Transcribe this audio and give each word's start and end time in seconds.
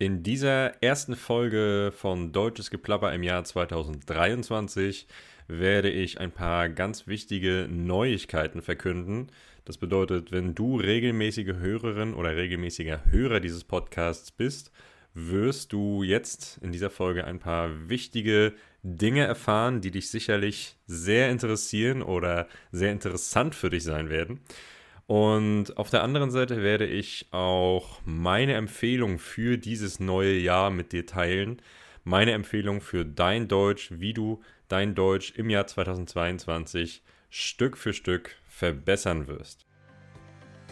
In 0.00 0.22
dieser 0.22 0.80
ersten 0.80 1.16
Folge 1.16 1.92
von 1.92 2.30
Deutsches 2.30 2.70
Geplapper 2.70 3.12
im 3.12 3.24
Jahr 3.24 3.42
2023 3.42 5.08
werde 5.48 5.90
ich 5.90 6.20
ein 6.20 6.30
paar 6.30 6.68
ganz 6.68 7.08
wichtige 7.08 7.66
Neuigkeiten 7.68 8.62
verkünden. 8.62 9.32
Das 9.64 9.76
bedeutet, 9.76 10.30
wenn 10.30 10.54
du 10.54 10.76
regelmäßige 10.76 11.54
Hörerin 11.58 12.14
oder 12.14 12.36
regelmäßiger 12.36 13.06
Hörer 13.10 13.40
dieses 13.40 13.64
Podcasts 13.64 14.30
bist, 14.30 14.70
wirst 15.14 15.72
du 15.72 16.04
jetzt 16.04 16.60
in 16.62 16.70
dieser 16.70 16.90
Folge 16.90 17.24
ein 17.24 17.40
paar 17.40 17.88
wichtige 17.88 18.54
Dinge 18.84 19.24
erfahren, 19.24 19.80
die 19.80 19.90
dich 19.90 20.10
sicherlich 20.10 20.76
sehr 20.86 21.28
interessieren 21.28 22.02
oder 22.02 22.46
sehr 22.70 22.92
interessant 22.92 23.56
für 23.56 23.68
dich 23.68 23.82
sein 23.82 24.10
werden. 24.10 24.38
Und 25.08 25.78
auf 25.78 25.88
der 25.88 26.02
anderen 26.02 26.30
Seite 26.30 26.62
werde 26.62 26.84
ich 26.84 27.28
auch 27.30 27.98
meine 28.04 28.52
Empfehlung 28.52 29.18
für 29.18 29.56
dieses 29.56 30.00
neue 30.00 30.36
Jahr 30.36 30.70
mit 30.70 30.92
dir 30.92 31.06
teilen. 31.06 31.62
Meine 32.04 32.32
Empfehlung 32.32 32.82
für 32.82 33.06
dein 33.06 33.48
Deutsch, 33.48 33.90
wie 33.90 34.12
du 34.12 34.42
dein 34.68 34.94
Deutsch 34.94 35.32
im 35.34 35.48
Jahr 35.48 35.66
2022 35.66 37.02
Stück 37.30 37.78
für 37.78 37.94
Stück 37.94 38.36
verbessern 38.48 39.28
wirst. 39.28 39.67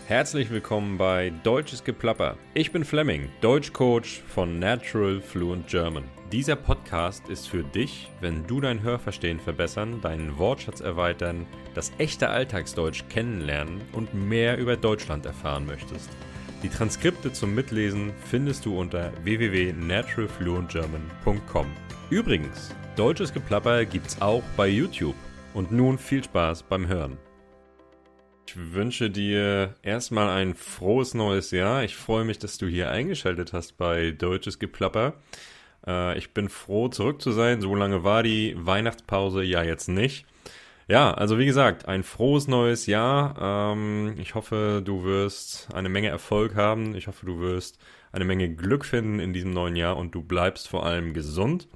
Herzlich 0.08 0.50
willkommen 0.50 0.98
bei 0.98 1.32
Deutsches 1.42 1.82
Geplapper. 1.82 2.36
Ich 2.54 2.70
bin 2.70 2.84
Fleming, 2.84 3.28
Deutschcoach 3.40 4.22
von 4.28 4.60
Natural 4.60 5.20
Fluent 5.20 5.66
German. 5.66 6.04
Dieser 6.30 6.54
Podcast 6.54 7.28
ist 7.28 7.48
für 7.48 7.64
dich, 7.64 8.08
wenn 8.20 8.46
du 8.46 8.60
dein 8.60 8.84
Hörverstehen 8.84 9.40
verbessern, 9.40 10.00
deinen 10.00 10.38
Wortschatz 10.38 10.80
erweitern, 10.80 11.44
das 11.74 11.90
echte 11.98 12.28
Alltagsdeutsch 12.28 13.02
kennenlernen 13.08 13.80
und 13.94 14.14
mehr 14.14 14.58
über 14.58 14.76
Deutschland 14.76 15.26
erfahren 15.26 15.66
möchtest. 15.66 16.08
Die 16.62 16.68
Transkripte 16.68 17.32
zum 17.32 17.56
Mitlesen 17.56 18.12
findest 18.30 18.64
du 18.64 18.78
unter 18.78 19.10
www.naturalfluentgerman.com. 19.24 21.66
Übrigens, 22.10 22.72
Deutsches 22.94 23.34
Geplapper 23.34 23.84
gibt's 23.84 24.22
auch 24.22 24.44
bei 24.56 24.68
YouTube. 24.68 25.16
Und 25.52 25.72
nun 25.72 25.98
viel 25.98 26.22
Spaß 26.22 26.62
beim 26.62 26.86
Hören. 26.86 27.18
Ich 28.48 28.74
wünsche 28.74 29.10
dir 29.10 29.74
erstmal 29.82 30.28
ein 30.28 30.54
frohes 30.54 31.14
neues 31.14 31.50
Jahr. 31.50 31.82
Ich 31.82 31.96
freue 31.96 32.24
mich, 32.24 32.38
dass 32.38 32.58
du 32.58 32.68
hier 32.68 32.92
eingeschaltet 32.92 33.52
hast 33.52 33.76
bei 33.76 34.12
Deutsches 34.12 34.60
Geplapper. 34.60 35.14
Äh, 35.84 36.16
ich 36.16 36.32
bin 36.32 36.48
froh, 36.48 36.88
zurück 36.88 37.20
zu 37.20 37.32
sein. 37.32 37.60
So 37.60 37.74
lange 37.74 38.04
war 38.04 38.22
die 38.22 38.54
Weihnachtspause 38.56 39.42
ja 39.42 39.64
jetzt 39.64 39.88
nicht. 39.88 40.26
Ja, 40.86 41.12
also 41.12 41.38
wie 41.40 41.46
gesagt, 41.46 41.88
ein 41.88 42.04
frohes 42.04 42.46
neues 42.46 42.86
Jahr. 42.86 43.74
Ähm, 43.74 44.14
ich 44.18 44.36
hoffe, 44.36 44.80
du 44.84 45.02
wirst 45.02 45.74
eine 45.74 45.88
Menge 45.88 46.08
Erfolg 46.08 46.54
haben. 46.54 46.94
Ich 46.94 47.08
hoffe, 47.08 47.26
du 47.26 47.40
wirst 47.40 47.80
eine 48.12 48.24
Menge 48.24 48.54
Glück 48.54 48.84
finden 48.84 49.18
in 49.18 49.32
diesem 49.32 49.52
neuen 49.52 49.74
Jahr 49.74 49.96
und 49.96 50.14
du 50.14 50.22
bleibst 50.22 50.68
vor 50.68 50.86
allem 50.86 51.14
gesund. 51.14 51.66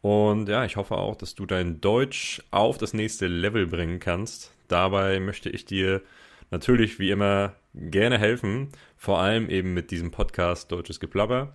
Und 0.00 0.48
ja, 0.48 0.64
ich 0.64 0.76
hoffe 0.76 0.96
auch, 0.96 1.16
dass 1.16 1.34
du 1.34 1.44
dein 1.44 1.82
Deutsch 1.82 2.42
auf 2.50 2.78
das 2.78 2.94
nächste 2.94 3.26
Level 3.26 3.66
bringen 3.66 4.00
kannst. 4.00 4.55
Dabei 4.68 5.20
möchte 5.20 5.50
ich 5.50 5.64
dir 5.64 6.02
natürlich 6.50 6.98
wie 6.98 7.10
immer 7.10 7.54
gerne 7.74 8.18
helfen, 8.18 8.70
vor 8.96 9.18
allem 9.18 9.50
eben 9.50 9.74
mit 9.74 9.90
diesem 9.90 10.10
Podcast 10.10 10.72
Deutsches 10.72 11.00
Geplapper. 11.00 11.54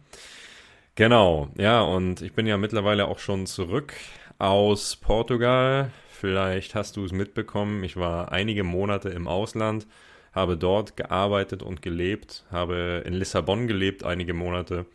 Genau, 0.96 1.50
ja, 1.58 1.82
und 1.82 2.22
ich 2.22 2.34
bin 2.34 2.46
ja 2.46 2.58
mittlerweile 2.58 3.08
auch 3.08 3.20
schon 3.20 3.46
zurück 3.46 3.94
aus 4.38 4.96
Portugal. 4.96 5.92
Vielleicht 6.10 6.76
hast 6.76 6.98
du 6.98 7.06
es 7.06 7.12
mitbekommen, 7.12 7.84
ich 7.84 7.96
war 7.96 8.32
einige 8.32 8.64
Monate 8.64 9.10
im 9.10 9.28
Ausland, 9.28 9.88
habe 10.34 10.58
dort 10.58 10.98
gearbeitet 10.98 11.64
und 11.64 11.82
gelebt, 11.82 12.46
habe 12.52 13.04
in 13.06 13.14
Lissabon 13.14 13.68
gelebt 13.68 14.04
einige 14.04 14.34
Monate. 14.34 14.86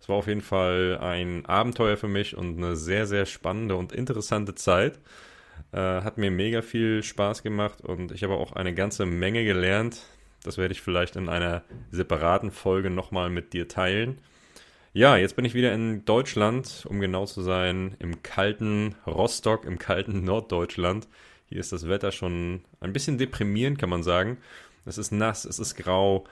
Es 0.00 0.08
war 0.08 0.16
auf 0.16 0.28
jeden 0.28 0.42
Fall 0.42 0.98
ein 1.00 1.46
Abenteuer 1.46 1.96
für 1.96 2.08
mich 2.08 2.36
und 2.36 2.58
eine 2.58 2.76
sehr, 2.76 3.06
sehr 3.06 3.26
spannende 3.26 3.76
und 3.76 3.92
interessante 3.92 4.54
Zeit. 4.54 5.00
Äh, 5.72 5.78
hat 5.78 6.18
mir 6.18 6.30
mega 6.30 6.62
viel 6.62 7.02
Spaß 7.02 7.42
gemacht 7.42 7.80
und 7.80 8.12
ich 8.12 8.22
habe 8.22 8.34
auch 8.34 8.52
eine 8.52 8.74
ganze 8.74 9.06
Menge 9.06 9.44
gelernt. 9.44 10.02
Das 10.42 10.58
werde 10.58 10.72
ich 10.72 10.80
vielleicht 10.80 11.16
in 11.16 11.28
einer 11.28 11.62
separaten 11.90 12.50
Folge 12.50 12.90
nochmal 12.90 13.30
mit 13.30 13.52
dir 13.52 13.68
teilen. 13.68 14.18
Ja, 14.92 15.16
jetzt 15.16 15.36
bin 15.36 15.44
ich 15.44 15.54
wieder 15.54 15.74
in 15.74 16.04
Deutschland, 16.04 16.86
um 16.88 17.00
genau 17.00 17.26
zu 17.26 17.42
sein, 17.42 17.96
im 17.98 18.22
kalten 18.22 18.94
Rostock, 19.06 19.66
im 19.66 19.78
kalten 19.78 20.24
Norddeutschland. 20.24 21.08
Hier 21.48 21.60
ist 21.60 21.72
das 21.72 21.88
Wetter 21.88 22.12
schon 22.12 22.62
ein 22.80 22.92
bisschen 22.92 23.18
deprimierend, 23.18 23.78
kann 23.78 23.90
man 23.90 24.02
sagen. 24.02 24.38
Es 24.86 24.98
ist 24.98 25.12
nass, 25.12 25.44
es 25.44 25.58
ist 25.58 25.74
grau. 25.74 26.24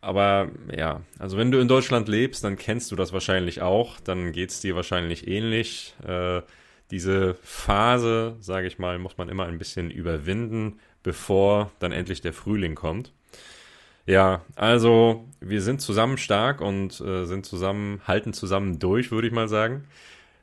Aber 0.00 0.50
ja, 0.74 1.02
also 1.18 1.36
wenn 1.36 1.50
du 1.50 1.58
in 1.58 1.68
Deutschland 1.68 2.08
lebst, 2.08 2.44
dann 2.44 2.56
kennst 2.56 2.90
du 2.90 2.96
das 2.96 3.12
wahrscheinlich 3.12 3.60
auch. 3.60 4.00
Dann 4.00 4.32
geht 4.32 4.50
es 4.50 4.60
dir 4.60 4.76
wahrscheinlich 4.76 5.26
ähnlich. 5.28 5.94
Äh, 6.06 6.42
diese 6.90 7.34
Phase, 7.42 8.36
sage 8.40 8.66
ich 8.66 8.78
mal, 8.78 8.98
muss 8.98 9.18
man 9.18 9.28
immer 9.28 9.46
ein 9.46 9.58
bisschen 9.58 9.90
überwinden, 9.90 10.78
bevor 11.02 11.70
dann 11.78 11.92
endlich 11.92 12.20
der 12.20 12.32
Frühling 12.32 12.74
kommt. 12.74 13.12
Ja, 14.06 14.44
also 14.54 15.26
wir 15.40 15.62
sind 15.62 15.80
zusammen 15.80 16.16
stark 16.16 16.60
und 16.60 17.00
äh, 17.00 17.24
sind 17.26 17.44
zusammen, 17.44 18.00
halten 18.06 18.32
zusammen 18.32 18.78
durch, 18.78 19.10
würde 19.10 19.26
ich 19.26 19.32
mal 19.32 19.48
sagen. 19.48 19.84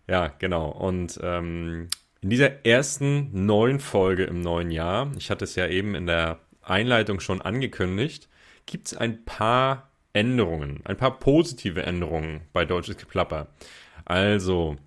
Ja, 0.07 0.33
genau. 0.37 0.69
Und 0.69 1.17
ähm, 1.23 1.87
in 2.21 2.29
dieser 2.29 2.65
ersten 2.65 3.45
neuen 3.45 3.79
Folge 3.79 4.25
im 4.25 4.41
neuen 4.41 4.69
Jahr, 4.69 5.11
ich 5.17 5.31
hatte 5.31 5.45
es 5.45 5.55
ja 5.55 5.67
eben 5.67 5.95
in 5.95 6.07
der 6.07 6.39
Einleitung 6.61 7.21
schon 7.21 7.41
angekündigt, 7.41 8.27
gibt 8.65 8.87
es 8.87 8.97
ein 8.97 9.23
paar 9.23 9.89
Änderungen, 10.13 10.81
ein 10.85 10.97
paar 10.97 11.19
positive 11.19 11.83
Änderungen 11.83 12.41
bei 12.53 12.65
Deutsches 12.65 12.97
Geplapper. 12.97 13.47
Also, 14.05 14.77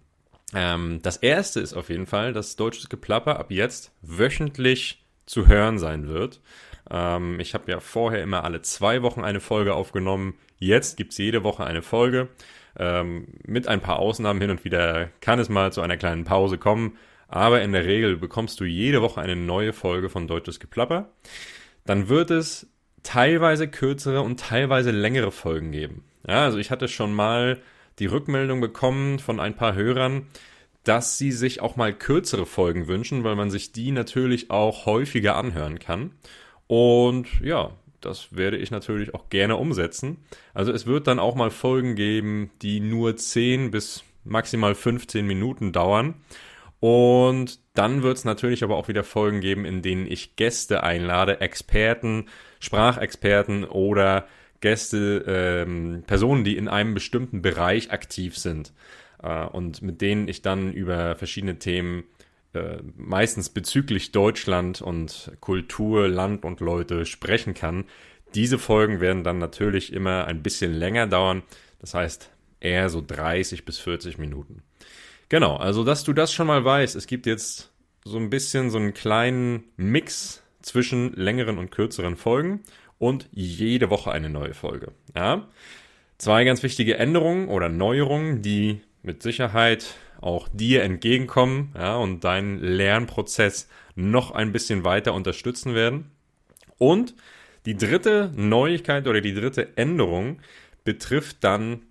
ähm, 0.54 1.00
das 1.02 1.16
erste 1.16 1.60
ist 1.60 1.74
auf 1.74 1.88
jeden 1.88 2.06
Fall, 2.06 2.32
dass 2.32 2.56
Deutsches 2.56 2.88
Geplapper 2.88 3.38
ab 3.38 3.50
jetzt 3.50 3.92
wöchentlich 4.02 5.04
zu 5.26 5.48
hören 5.48 5.78
sein 5.78 6.08
wird. 6.08 6.40
Ähm, 6.90 7.40
ich 7.40 7.54
habe 7.54 7.70
ja 7.70 7.80
vorher 7.80 8.22
immer 8.22 8.44
alle 8.44 8.62
zwei 8.62 9.02
Wochen 9.02 9.24
eine 9.24 9.40
Folge 9.40 9.74
aufgenommen. 9.74 10.34
Jetzt 10.58 10.96
gibt's 10.96 11.18
jede 11.18 11.42
Woche 11.42 11.64
eine 11.64 11.82
Folge. 11.82 12.28
Ähm, 12.78 13.28
mit 13.44 13.68
ein 13.68 13.80
paar 13.80 13.98
Ausnahmen 13.98 14.40
hin 14.40 14.50
und 14.50 14.64
wieder 14.64 15.08
kann 15.20 15.38
es 15.38 15.48
mal 15.48 15.72
zu 15.72 15.80
einer 15.80 15.96
kleinen 15.96 16.24
Pause 16.24 16.58
kommen. 16.58 16.96
Aber 17.28 17.62
in 17.62 17.72
der 17.72 17.84
Regel 17.84 18.16
bekommst 18.16 18.60
du 18.60 18.64
jede 18.64 19.02
Woche 19.02 19.20
eine 19.20 19.34
neue 19.34 19.72
Folge 19.72 20.08
von 20.08 20.28
Deutsches 20.28 20.60
Geplapper. 20.60 21.10
Dann 21.84 22.08
wird 22.08 22.30
es 22.30 22.68
teilweise 23.02 23.68
kürzere 23.68 24.22
und 24.22 24.40
teilweise 24.40 24.90
längere 24.90 25.32
Folgen 25.32 25.72
geben. 25.72 26.04
Ja, 26.26 26.44
also 26.44 26.58
ich 26.58 26.70
hatte 26.70 26.88
schon 26.88 27.14
mal 27.14 27.60
die 27.98 28.06
Rückmeldung 28.06 28.60
bekommen 28.60 29.18
von 29.18 29.40
ein 29.40 29.56
paar 29.56 29.74
Hörern, 29.74 30.26
dass 30.84 31.18
sie 31.18 31.32
sich 31.32 31.60
auch 31.60 31.76
mal 31.76 31.92
kürzere 31.92 32.46
Folgen 32.46 32.86
wünschen, 32.86 33.24
weil 33.24 33.34
man 33.34 33.50
sich 33.50 33.72
die 33.72 33.90
natürlich 33.90 34.50
auch 34.50 34.86
häufiger 34.86 35.36
anhören 35.36 35.78
kann. 35.78 36.12
Und 36.68 37.26
ja, 37.40 37.72
das 38.00 38.36
werde 38.36 38.56
ich 38.56 38.70
natürlich 38.70 39.14
auch 39.14 39.28
gerne 39.30 39.56
umsetzen. 39.56 40.18
Also 40.54 40.72
es 40.72 40.86
wird 40.86 41.06
dann 41.06 41.18
auch 41.18 41.34
mal 41.34 41.50
Folgen 41.50 41.96
geben, 41.96 42.50
die 42.62 42.80
nur 42.80 43.16
10 43.16 43.70
bis 43.70 44.04
maximal 44.24 44.74
15 44.74 45.26
Minuten 45.26 45.72
dauern. 45.72 46.14
Und 46.78 47.58
dann 47.74 48.02
wird 48.02 48.18
es 48.18 48.24
natürlich 48.24 48.62
aber 48.62 48.76
auch 48.76 48.88
wieder 48.88 49.02
Folgen 49.02 49.40
geben, 49.40 49.64
in 49.64 49.82
denen 49.82 50.06
ich 50.06 50.36
Gäste 50.36 50.82
einlade, 50.82 51.40
Experten, 51.40 52.26
Sprachexperten 52.60 53.64
oder 53.64 54.26
Gäste, 54.66 55.24
ähm, 55.28 56.02
Personen, 56.08 56.42
die 56.42 56.56
in 56.56 56.66
einem 56.66 56.92
bestimmten 56.92 57.40
Bereich 57.40 57.92
aktiv 57.92 58.36
sind 58.36 58.72
äh, 59.22 59.44
und 59.44 59.80
mit 59.80 60.00
denen 60.00 60.26
ich 60.26 60.42
dann 60.42 60.72
über 60.72 61.14
verschiedene 61.14 61.60
Themen 61.60 62.02
äh, 62.52 62.78
meistens 62.96 63.48
bezüglich 63.48 64.10
Deutschland 64.10 64.82
und 64.82 65.30
Kultur, 65.38 66.08
Land 66.08 66.44
und 66.44 66.58
Leute 66.58 67.06
sprechen 67.06 67.54
kann. 67.54 67.84
Diese 68.34 68.58
Folgen 68.58 69.00
werden 69.00 69.22
dann 69.22 69.38
natürlich 69.38 69.92
immer 69.92 70.24
ein 70.24 70.42
bisschen 70.42 70.74
länger 70.74 71.06
dauern, 71.06 71.44
das 71.78 71.94
heißt 71.94 72.28
eher 72.58 72.88
so 72.88 73.00
30 73.06 73.64
bis 73.64 73.78
40 73.78 74.18
Minuten. 74.18 74.64
Genau, 75.28 75.54
also 75.58 75.84
dass 75.84 76.02
du 76.02 76.12
das 76.12 76.32
schon 76.32 76.48
mal 76.48 76.64
weißt, 76.64 76.96
es 76.96 77.06
gibt 77.06 77.26
jetzt 77.26 77.70
so 78.04 78.18
ein 78.18 78.30
bisschen 78.30 78.70
so 78.70 78.78
einen 78.78 78.94
kleinen 78.94 79.62
Mix 79.76 80.42
zwischen 80.60 81.12
längeren 81.12 81.56
und 81.58 81.70
kürzeren 81.70 82.16
Folgen 82.16 82.62
und 82.98 83.28
jede 83.32 83.90
Woche 83.90 84.10
eine 84.10 84.30
neue 84.30 84.54
Folge. 84.54 84.92
Ja? 85.14 85.48
Zwei 86.18 86.44
ganz 86.44 86.62
wichtige 86.62 86.96
Änderungen 86.96 87.48
oder 87.48 87.68
Neuerungen, 87.68 88.42
die 88.42 88.80
mit 89.02 89.22
Sicherheit 89.22 89.96
auch 90.20 90.48
dir 90.52 90.82
entgegenkommen 90.82 91.74
ja, 91.76 91.96
und 91.96 92.24
deinen 92.24 92.58
Lernprozess 92.58 93.68
noch 93.94 94.30
ein 94.30 94.52
bisschen 94.52 94.84
weiter 94.84 95.14
unterstützen 95.14 95.74
werden. 95.74 96.10
Und 96.78 97.14
die 97.66 97.76
dritte 97.76 98.32
Neuigkeit 98.34 99.06
oder 99.06 99.20
die 99.20 99.34
dritte 99.34 99.76
Änderung 99.76 100.40
betrifft 100.84 101.38
dann 101.40 101.82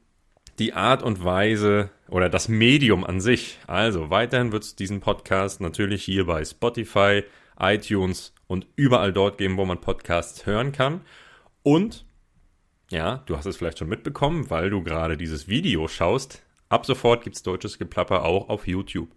die 0.58 0.74
Art 0.74 1.04
und 1.04 1.24
Weise 1.24 1.90
oder 2.08 2.30
das 2.30 2.48
Medium 2.48 3.04
an 3.04 3.20
sich. 3.20 3.60
Also 3.68 4.10
weiterhin 4.10 4.52
wird 4.52 4.64
es 4.64 4.76
diesen 4.76 5.02
Podcast 5.02 5.60
natürlich 5.60 6.04
hier 6.04 6.26
bei 6.26 6.46
Spotify, 6.46 7.24
iTunes 7.60 8.34
und 8.48 8.68
überall 8.76 9.14
dort 9.14 9.38
geben, 9.38 9.58
wo 9.58 9.66
man 9.66 9.82
Podcasts 9.82 10.46
hören 10.46 10.72
kann. 10.72 11.02
Und 11.64 12.06
Ja, 12.92 13.24
du 13.26 13.36
hast 13.36 13.46
es 13.48 13.58
vielleicht 13.58 13.80
schon 13.80 13.90
mitbekommen, 13.90 14.50
weil 14.50 14.70
du 14.70 14.84
gerade 14.84 15.18
dieses 15.18 15.48
Video 15.48 15.88
schaust. 15.88 16.44
Ab 16.70 16.86
sofort 16.86 17.24
gibt's 17.24 17.42
deutsches 17.44 17.80
Geplapper 17.80 18.24
auch 18.24 18.50
auf 18.50 18.68
YouTube. 18.68 19.10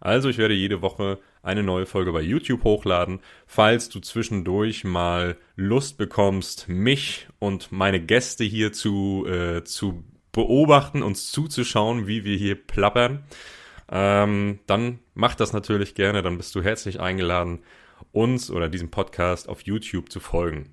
Also 0.00 0.28
ich 0.28 0.36
werde 0.36 0.52
jede 0.54 0.82
Woche 0.82 1.18
eine 1.42 1.62
neue 1.62 1.86
Folge 1.86 2.12
bei 2.12 2.20
YouTube 2.20 2.64
hochladen. 2.64 3.20
Falls 3.46 3.88
du 3.88 4.00
zwischendurch 4.00 4.84
mal 4.84 5.36
Lust 5.56 5.96
bekommst, 5.96 6.68
mich 6.68 7.28
und 7.38 7.72
meine 7.72 8.00
Gäste 8.00 8.44
hier 8.44 8.72
zu, 8.72 9.26
äh, 9.26 9.64
zu 9.64 10.04
beobachten, 10.32 11.02
uns 11.02 11.30
zuzuschauen, 11.32 12.06
wie 12.06 12.24
wir 12.24 12.36
hier 12.36 12.54
plappern, 12.54 13.24
ähm, 13.90 14.58
dann 14.66 14.98
mach 15.14 15.34
das 15.34 15.52
natürlich 15.52 15.94
gerne. 15.94 16.22
Dann 16.22 16.36
bist 16.36 16.54
du 16.54 16.62
herzlich 16.62 17.00
eingeladen, 17.00 17.60
uns 18.12 18.50
oder 18.50 18.68
diesem 18.68 18.90
Podcast 18.90 19.48
auf 19.48 19.62
YouTube 19.62 20.10
zu 20.10 20.20
folgen. 20.20 20.70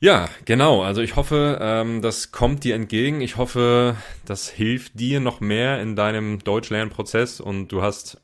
Ja, 0.00 0.28
genau. 0.46 0.82
Also 0.82 1.00
ich 1.00 1.14
hoffe, 1.14 1.58
ähm, 1.60 2.02
das 2.02 2.32
kommt 2.32 2.64
dir 2.64 2.74
entgegen. 2.74 3.20
Ich 3.20 3.36
hoffe, 3.36 3.96
das 4.24 4.48
hilft 4.48 4.98
dir 4.98 5.20
noch 5.20 5.40
mehr 5.40 5.80
in 5.80 5.94
deinem 5.94 6.40
Deutschlernprozess 6.40 7.40
und 7.40 7.68
du 7.68 7.82
hast 7.82 8.20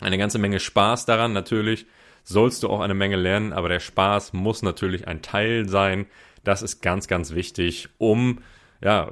eine 0.00 0.18
ganze 0.18 0.38
Menge 0.38 0.60
Spaß 0.60 1.06
daran. 1.06 1.32
Natürlich 1.32 1.86
sollst 2.22 2.62
du 2.62 2.68
auch 2.68 2.80
eine 2.80 2.92
Menge 2.92 3.16
lernen, 3.16 3.54
aber 3.54 3.70
der 3.70 3.80
Spaß 3.80 4.34
muss 4.34 4.60
natürlich 4.62 5.08
ein 5.08 5.22
Teil 5.22 5.68
sein. 5.68 6.04
Das 6.44 6.60
ist 6.60 6.82
ganz, 6.82 7.08
ganz 7.08 7.34
wichtig, 7.34 7.88
um 7.96 8.40
ja 8.82 9.08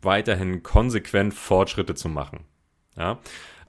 weiterhin 0.00 0.62
konsequent 0.62 1.34
Fortschritte 1.34 1.94
zu 1.96 2.08
machen. 2.08 2.44
Ja. 2.96 3.18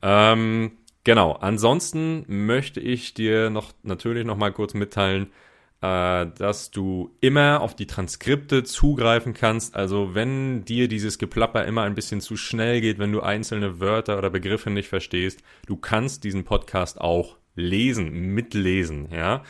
Ähm, 0.01 0.73
genau. 1.09 1.31
Ansonsten 1.31 2.23
möchte 2.27 2.79
ich 2.79 3.15
dir 3.15 3.49
noch 3.49 3.71
natürlich 3.81 4.27
noch 4.27 4.37
mal 4.37 4.53
kurz 4.53 4.75
mitteilen, 4.75 5.31
äh, 5.81 6.27
dass 6.37 6.69
du 6.69 7.15
immer 7.19 7.61
auf 7.61 7.75
die 7.75 7.87
Transkripte 7.87 8.63
zugreifen 8.63 9.33
kannst. 9.33 9.75
Also 9.75 10.13
wenn 10.13 10.65
dir 10.65 10.87
dieses 10.87 11.17
Geplapper 11.17 11.65
immer 11.65 11.81
ein 11.81 11.95
bisschen 11.95 12.21
zu 12.21 12.37
schnell 12.37 12.79
geht, 12.79 12.99
wenn 12.99 13.11
du 13.11 13.21
einzelne 13.21 13.79
Wörter 13.79 14.19
oder 14.19 14.29
Begriffe 14.29 14.69
nicht 14.69 14.87
verstehst, 14.87 15.41
du 15.65 15.77
kannst 15.77 16.23
diesen 16.25 16.43
Podcast 16.43 17.01
auch 17.01 17.37
lesen, 17.55 18.11
mitlesen, 18.35 19.09
ja. 19.11 19.41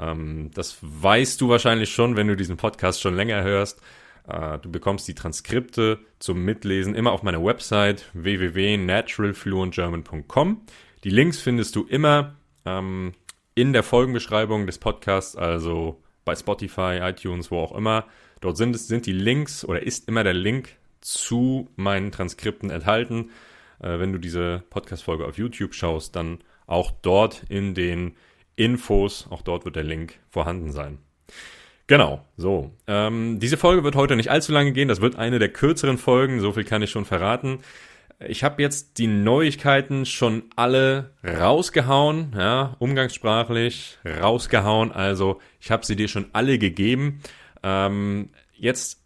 Ähm, 0.00 0.50
das 0.54 0.78
weißt 0.80 1.40
du 1.40 1.50
wahrscheinlich 1.50 1.92
schon, 1.92 2.16
wenn 2.16 2.26
du 2.26 2.34
diesen 2.34 2.56
Podcast 2.56 3.00
schon 3.00 3.14
länger 3.14 3.44
hörst. 3.44 3.80
Äh, 4.26 4.58
du 4.58 4.72
bekommst 4.72 5.06
die 5.06 5.14
Transkripte 5.14 6.00
zum 6.18 6.44
Mitlesen 6.44 6.96
immer 6.96 7.12
auf 7.12 7.22
meiner 7.22 7.44
Website 7.44 8.10
www.naturalfluentgerman.com. 8.12 10.62
Die 11.06 11.12
Links 11.12 11.38
findest 11.38 11.76
du 11.76 11.84
immer 11.84 12.34
ähm, 12.64 13.12
in 13.54 13.72
der 13.72 13.84
Folgenbeschreibung 13.84 14.66
des 14.66 14.78
Podcasts, 14.78 15.36
also 15.36 16.02
bei 16.24 16.34
Spotify, 16.34 16.98
iTunes, 17.00 17.52
wo 17.52 17.60
auch 17.60 17.76
immer. 17.76 18.06
Dort 18.40 18.56
sind, 18.56 18.76
sind 18.76 19.06
die 19.06 19.12
Links 19.12 19.64
oder 19.64 19.84
ist 19.84 20.08
immer 20.08 20.24
der 20.24 20.34
Link 20.34 20.70
zu 21.00 21.70
meinen 21.76 22.10
Transkripten 22.10 22.70
enthalten. 22.70 23.30
Äh, 23.78 24.00
wenn 24.00 24.12
du 24.12 24.18
diese 24.18 24.64
Podcast-Folge 24.68 25.24
auf 25.26 25.38
YouTube 25.38 25.74
schaust, 25.74 26.16
dann 26.16 26.38
auch 26.66 26.90
dort 27.02 27.44
in 27.48 27.74
den 27.74 28.16
Infos, 28.56 29.28
auch 29.30 29.42
dort 29.42 29.64
wird 29.64 29.76
der 29.76 29.84
Link 29.84 30.18
vorhanden 30.28 30.72
sein. 30.72 30.98
Genau, 31.86 32.24
so. 32.36 32.72
Ähm, 32.88 33.38
diese 33.38 33.56
Folge 33.56 33.84
wird 33.84 33.94
heute 33.94 34.16
nicht 34.16 34.32
allzu 34.32 34.50
lange 34.50 34.72
gehen. 34.72 34.88
Das 34.88 35.00
wird 35.00 35.14
eine 35.14 35.38
der 35.38 35.52
kürzeren 35.52 35.98
Folgen, 35.98 36.40
so 36.40 36.50
viel 36.50 36.64
kann 36.64 36.82
ich 36.82 36.90
schon 36.90 37.04
verraten. 37.04 37.60
Ich 38.18 38.42
habe 38.42 38.62
jetzt 38.62 38.96
die 38.96 39.08
Neuigkeiten 39.08 40.06
schon 40.06 40.44
alle 40.56 41.12
rausgehauen, 41.22 42.32
ja, 42.34 42.74
umgangssprachlich 42.78 43.98
rausgehauen. 44.06 44.90
Also 44.90 45.40
ich 45.60 45.70
habe 45.70 45.84
sie 45.84 45.96
dir 45.96 46.08
schon 46.08 46.26
alle 46.32 46.58
gegeben. 46.58 47.20
Ähm, 47.62 48.30
jetzt 48.54 49.02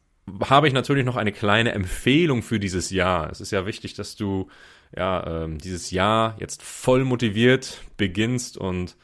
habe 0.48 0.68
ich 0.68 0.74
natürlich 0.74 1.04
noch 1.04 1.16
eine 1.16 1.32
kleine 1.32 1.72
Empfehlung 1.72 2.42
für 2.42 2.60
dieses 2.60 2.90
Jahr. 2.90 3.30
Es 3.30 3.40
ist 3.40 3.50
ja 3.50 3.66
wichtig, 3.66 3.94
dass 3.94 4.14
du 4.14 4.48
ja 4.96 5.44
ähm, 5.44 5.58
dieses 5.58 5.90
Jahr 5.90 6.36
jetzt 6.38 6.62
voll 6.62 7.04
motiviert 7.04 7.80
beginnst 7.96 8.56
und 8.58 8.96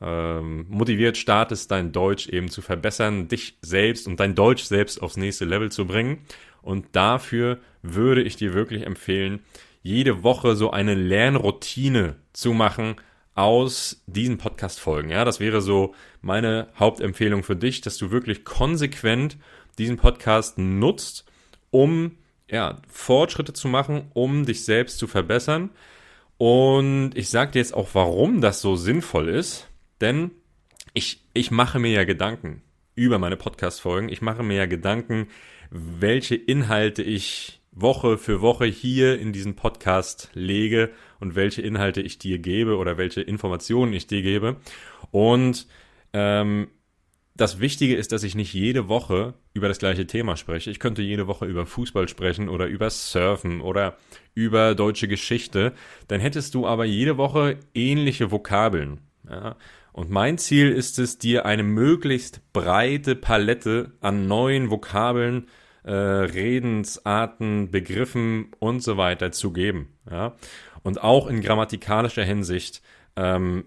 ähm, 0.00 0.66
motiviert 0.68 1.16
startest, 1.16 1.72
dein 1.72 1.90
Deutsch 1.90 2.28
eben 2.28 2.48
zu 2.48 2.62
verbessern, 2.62 3.26
dich 3.26 3.58
selbst 3.62 4.06
und 4.06 4.20
dein 4.20 4.36
Deutsch 4.36 4.62
selbst 4.62 5.02
aufs 5.02 5.16
nächste 5.16 5.44
Level 5.44 5.72
zu 5.72 5.86
bringen. 5.86 6.18
Und 6.62 6.86
dafür 6.92 7.58
würde 7.82 8.22
ich 8.22 8.36
dir 8.36 8.54
wirklich 8.54 8.84
empfehlen, 8.84 9.40
jede 9.82 10.22
Woche 10.22 10.56
so 10.56 10.70
eine 10.70 10.94
Lernroutine 10.94 12.16
zu 12.32 12.52
machen 12.52 12.96
aus 13.34 14.02
diesen 14.06 14.38
Podcast-Folgen. 14.38 15.10
Ja, 15.10 15.24
das 15.24 15.38
wäre 15.38 15.60
so 15.62 15.94
meine 16.20 16.68
Hauptempfehlung 16.78 17.44
für 17.44 17.56
dich, 17.56 17.80
dass 17.80 17.96
du 17.96 18.10
wirklich 18.10 18.44
konsequent 18.44 19.36
diesen 19.78 19.96
Podcast 19.96 20.58
nutzt, 20.58 21.24
um 21.70 22.16
ja, 22.50 22.76
Fortschritte 22.88 23.52
zu 23.52 23.68
machen, 23.68 24.10
um 24.12 24.44
dich 24.44 24.64
selbst 24.64 24.98
zu 24.98 25.06
verbessern. 25.06 25.70
Und 26.36 27.12
ich 27.14 27.30
sage 27.30 27.52
dir 27.52 27.58
jetzt 27.58 27.74
auch, 27.74 27.90
warum 27.92 28.40
das 28.40 28.60
so 28.60 28.76
sinnvoll 28.76 29.28
ist, 29.28 29.68
denn 30.00 30.30
ich, 30.94 31.24
ich 31.32 31.50
mache 31.50 31.78
mir 31.78 31.92
ja 31.92 32.04
Gedanken 32.04 32.62
über 32.94 33.18
meine 33.18 33.36
Podcast-Folgen. 33.36 34.08
Ich 34.08 34.22
mache 34.22 34.42
mir 34.42 34.56
ja 34.56 34.66
Gedanken, 34.66 35.28
welche 35.70 36.34
Inhalte 36.34 37.02
ich 37.02 37.60
Woche 37.72 38.18
für 38.18 38.40
Woche 38.40 38.64
hier 38.64 39.18
in 39.20 39.32
diesen 39.32 39.54
Podcast 39.54 40.30
lege 40.34 40.90
und 41.20 41.36
welche 41.36 41.62
Inhalte 41.62 42.00
ich 42.00 42.18
dir 42.18 42.38
gebe 42.38 42.76
oder 42.76 42.98
welche 42.98 43.20
Informationen 43.20 43.92
ich 43.92 44.06
dir 44.06 44.22
gebe. 44.22 44.56
Und 45.10 45.68
ähm, 46.12 46.68
das 47.36 47.60
Wichtige 47.60 47.94
ist, 47.94 48.10
dass 48.10 48.24
ich 48.24 48.34
nicht 48.34 48.52
jede 48.52 48.88
Woche 48.88 49.34
über 49.54 49.68
das 49.68 49.78
gleiche 49.78 50.08
Thema 50.08 50.36
spreche. 50.36 50.70
Ich 50.70 50.80
könnte 50.80 51.02
jede 51.02 51.28
Woche 51.28 51.46
über 51.46 51.66
Fußball 51.66 52.08
sprechen 52.08 52.48
oder 52.48 52.66
über 52.66 52.90
Surfen 52.90 53.60
oder 53.60 53.96
über 54.34 54.74
deutsche 54.74 55.06
Geschichte. 55.06 55.72
Dann 56.08 56.20
hättest 56.20 56.54
du 56.56 56.66
aber 56.66 56.84
jede 56.84 57.16
Woche 57.16 57.58
ähnliche 57.74 58.32
Vokabeln. 58.32 59.00
Ja? 59.28 59.56
Und 59.98 60.10
mein 60.10 60.38
Ziel 60.38 60.70
ist 60.70 61.00
es, 61.00 61.18
dir 61.18 61.44
eine 61.44 61.64
möglichst 61.64 62.52
breite 62.52 63.16
Palette 63.16 63.90
an 64.00 64.28
neuen 64.28 64.70
Vokabeln 64.70 65.48
äh, 65.82 65.90
Redensarten, 65.90 67.72
Begriffen 67.72 68.52
und 68.60 68.80
so 68.80 68.96
weiter 68.96 69.32
zu 69.32 69.52
geben. 69.52 69.88
Ja? 70.08 70.36
Und 70.84 71.02
auch 71.02 71.26
in 71.26 71.40
grammatikalischer 71.40 72.22
Hinsicht 72.22 72.80
ähm, 73.16 73.64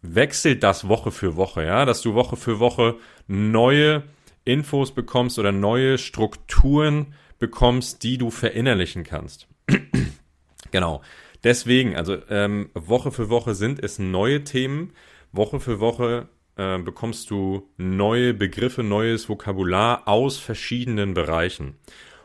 wechselt 0.00 0.62
das 0.62 0.88
Woche 0.88 1.10
für 1.10 1.36
Woche, 1.36 1.66
ja, 1.66 1.84
dass 1.84 2.00
du 2.00 2.14
Woche 2.14 2.38
für 2.38 2.58
Woche 2.58 2.96
neue 3.26 4.02
Infos 4.46 4.94
bekommst 4.94 5.38
oder 5.38 5.52
neue 5.52 5.98
Strukturen 5.98 7.12
bekommst, 7.38 8.02
die 8.02 8.16
du 8.16 8.30
verinnerlichen 8.30 9.04
kannst. 9.04 9.46
genau. 10.70 11.02
Deswegen, 11.44 11.96
also 11.96 12.16
ähm, 12.30 12.70
Woche 12.72 13.12
für 13.12 13.28
Woche 13.28 13.54
sind 13.54 13.78
es 13.84 13.98
neue 13.98 14.42
Themen. 14.42 14.94
Woche 15.36 15.60
für 15.60 15.80
Woche 15.80 16.28
äh, 16.56 16.78
bekommst 16.78 17.30
du 17.30 17.68
neue 17.76 18.34
Begriffe, 18.34 18.82
neues 18.82 19.28
Vokabular 19.28 20.08
aus 20.08 20.38
verschiedenen 20.38 21.14
Bereichen. 21.14 21.76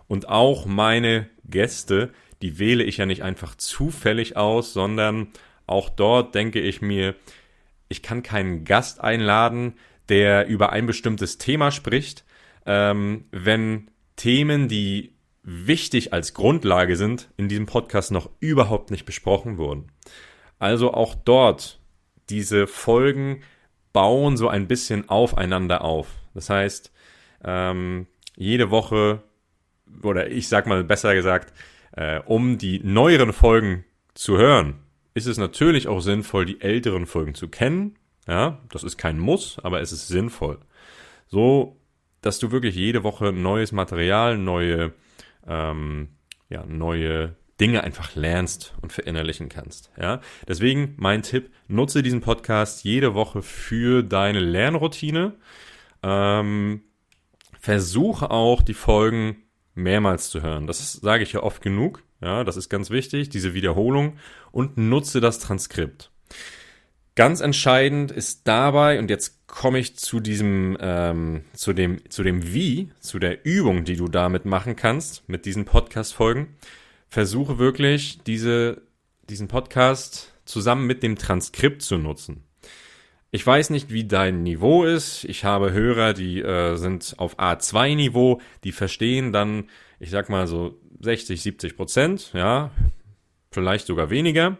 Und 0.07 0.29
auch 0.29 0.65
meine 0.65 1.29
Gäste, 1.45 2.11
die 2.41 2.59
wähle 2.59 2.83
ich 2.83 2.97
ja 2.97 3.05
nicht 3.05 3.23
einfach 3.23 3.55
zufällig 3.55 4.37
aus, 4.37 4.73
sondern 4.73 5.27
auch 5.67 5.89
dort 5.89 6.35
denke 6.35 6.59
ich 6.59 6.81
mir, 6.81 7.15
ich 7.87 8.01
kann 8.01 8.23
keinen 8.23 8.65
Gast 8.65 9.01
einladen, 9.01 9.75
der 10.09 10.47
über 10.47 10.71
ein 10.71 10.85
bestimmtes 10.85 11.37
Thema 11.37 11.71
spricht, 11.71 12.25
ähm, 12.65 13.25
wenn 13.31 13.89
Themen, 14.15 14.67
die 14.67 15.13
wichtig 15.43 16.13
als 16.13 16.33
Grundlage 16.33 16.95
sind, 16.95 17.29
in 17.37 17.47
diesem 17.49 17.65
Podcast 17.65 18.11
noch 18.11 18.29
überhaupt 18.39 18.91
nicht 18.91 19.05
besprochen 19.05 19.57
wurden. 19.57 19.91
Also 20.59 20.93
auch 20.93 21.15
dort 21.15 21.80
diese 22.31 22.65
Folgen 22.65 23.43
bauen 23.93 24.37
so 24.37 24.47
ein 24.47 24.67
bisschen 24.67 25.09
aufeinander 25.09 25.83
auf. 25.83 26.07
Das 26.33 26.49
heißt, 26.49 26.91
ähm, 27.43 28.07
jede 28.35 28.71
Woche, 28.71 29.21
oder 30.01 30.31
ich 30.31 30.47
sag 30.47 30.65
mal 30.65 30.83
besser 30.83 31.13
gesagt, 31.13 31.53
äh, 31.91 32.19
um 32.25 32.57
die 32.57 32.79
neueren 32.83 33.33
Folgen 33.33 33.83
zu 34.13 34.37
hören, 34.37 34.79
ist 35.13 35.27
es 35.27 35.37
natürlich 35.37 35.87
auch 35.87 35.99
sinnvoll, 35.99 36.45
die 36.45 36.61
älteren 36.61 37.05
Folgen 37.05 37.35
zu 37.35 37.49
kennen. 37.49 37.97
Ja, 38.27 38.59
das 38.69 38.83
ist 38.83 38.97
kein 38.97 39.19
Muss, 39.19 39.59
aber 39.61 39.81
es 39.81 39.91
ist 39.91 40.07
sinnvoll. 40.07 40.59
So, 41.27 41.77
dass 42.21 42.39
du 42.39 42.51
wirklich 42.51 42.75
jede 42.75 43.03
Woche 43.03 43.33
neues 43.33 43.71
Material, 43.71 44.37
neue, 44.37 44.93
ähm, 45.45 46.09
ja, 46.49 46.65
neue 46.65 47.35
Dinge 47.61 47.83
einfach 47.83 48.15
lernst 48.15 48.73
und 48.81 48.91
verinnerlichen 48.91 49.47
kannst. 49.47 49.91
Ja, 49.97 50.19
deswegen 50.47 50.95
mein 50.97 51.21
Tipp: 51.21 51.51
Nutze 51.67 52.03
diesen 52.03 52.19
Podcast 52.19 52.83
jede 52.83 53.13
Woche 53.13 53.41
für 53.41 54.03
deine 54.03 54.39
Lernroutine. 54.39 55.35
Ähm, 56.03 56.81
versuche 57.59 58.31
auch 58.31 58.63
die 58.63 58.73
Folgen 58.73 59.43
mehrmals 59.75 60.29
zu 60.29 60.41
hören. 60.41 60.67
Das 60.67 60.91
sage 60.93 61.23
ich 61.23 61.33
ja 61.33 61.43
oft 61.43 61.61
genug. 61.61 62.03
Ja, 62.19 62.43
das 62.43 62.57
ist 62.57 62.69
ganz 62.69 62.89
wichtig, 62.89 63.29
diese 63.29 63.53
Wiederholung 63.53 64.17
und 64.51 64.77
nutze 64.77 65.21
das 65.21 65.39
Transkript. 65.39 66.11
Ganz 67.15 67.41
entscheidend 67.41 68.11
ist 68.11 68.47
dabei, 68.47 68.97
und 68.97 69.09
jetzt 69.09 69.45
komme 69.47 69.79
ich 69.79 69.97
zu 69.97 70.19
diesem, 70.19 70.77
ähm, 70.79 71.43
zu 71.53 71.73
dem, 71.73 72.09
zu 72.09 72.23
dem 72.23 72.53
Wie, 72.53 72.91
zu 72.99 73.19
der 73.19 73.45
Übung, 73.45 73.83
die 73.83 73.97
du 73.97 74.07
damit 74.07 74.45
machen 74.45 74.75
kannst, 74.75 75.27
mit 75.27 75.45
diesen 75.45 75.65
Podcast-Folgen. 75.65 76.55
Versuche 77.11 77.59
wirklich, 77.59 78.19
diese, 78.23 78.83
diesen 79.29 79.49
Podcast 79.49 80.33
zusammen 80.45 80.87
mit 80.87 81.03
dem 81.03 81.17
Transkript 81.17 81.81
zu 81.81 81.97
nutzen. 81.97 82.45
Ich 83.31 83.45
weiß 83.45 83.69
nicht, 83.69 83.91
wie 83.91 84.05
dein 84.05 84.43
Niveau 84.43 84.85
ist. 84.85 85.25
Ich 85.25 85.43
habe 85.43 85.73
Hörer, 85.73 86.13
die 86.13 86.39
äh, 86.39 86.77
sind 86.77 87.15
auf 87.17 87.37
A2-Niveau, 87.37 88.39
die 88.63 88.71
verstehen 88.71 89.33
dann, 89.33 89.65
ich 89.99 90.09
sag 90.09 90.29
mal 90.29 90.47
so 90.47 90.79
60, 91.01 91.41
70 91.41 91.75
Prozent, 91.75 92.31
ja, 92.33 92.71
vielleicht 93.51 93.87
sogar 93.87 94.09
weniger. 94.09 94.57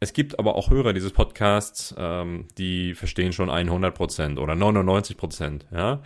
Es 0.00 0.14
gibt 0.14 0.38
aber 0.38 0.54
auch 0.54 0.70
Hörer 0.70 0.94
dieses 0.94 1.12
Podcasts, 1.12 1.94
ähm, 1.98 2.48
die 2.56 2.94
verstehen 2.94 3.34
schon 3.34 3.50
100 3.50 3.94
Prozent 3.94 4.38
oder 4.38 4.54
99 4.54 5.18
Prozent, 5.18 5.66
ja. 5.70 6.02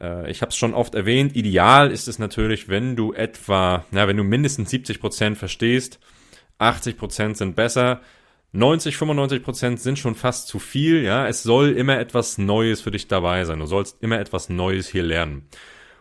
Äh, 0.00 0.30
ich 0.30 0.42
habe 0.42 0.50
es 0.50 0.56
schon 0.56 0.74
oft 0.74 0.94
erwähnt, 0.94 1.36
ideal 1.36 1.90
ist 1.90 2.08
es 2.08 2.18
natürlich, 2.18 2.68
wenn 2.68 2.96
du 2.96 3.12
etwa, 3.12 3.84
na, 3.90 4.08
wenn 4.08 4.16
du 4.16 4.24
mindestens 4.24 4.70
70 4.70 5.00
Prozent 5.00 5.38
verstehst, 5.38 5.98
80 6.58 6.96
Prozent 6.96 7.36
sind 7.36 7.56
besser, 7.56 8.00
90, 8.52 8.96
95 8.96 9.42
Prozent 9.42 9.80
sind 9.80 9.98
schon 9.98 10.14
fast 10.14 10.48
zu 10.48 10.58
viel, 10.58 11.02
ja. 11.02 11.28
Es 11.28 11.42
soll 11.42 11.72
immer 11.72 11.98
etwas 11.98 12.38
Neues 12.38 12.80
für 12.80 12.90
dich 12.90 13.08
dabei 13.08 13.44
sein. 13.44 13.58
Du 13.58 13.66
sollst 13.66 14.02
immer 14.02 14.18
etwas 14.18 14.48
Neues 14.48 14.88
hier 14.88 15.02
lernen. 15.02 15.48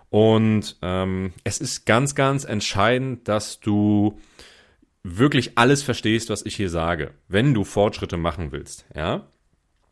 Und 0.09 0.77
ähm, 0.81 1.33
es 1.43 1.57
ist 1.57 1.85
ganz, 1.85 2.15
ganz 2.15 2.45
entscheidend, 2.45 3.27
dass 3.27 3.59
du 3.59 4.19
wirklich 5.03 5.57
alles 5.57 5.83
verstehst, 5.83 6.29
was 6.29 6.45
ich 6.45 6.55
hier 6.55 6.69
sage, 6.69 7.13
wenn 7.27 7.53
du 7.53 7.63
Fortschritte 7.63 8.17
machen 8.17 8.51
willst, 8.51 8.85
ja. 8.95 9.27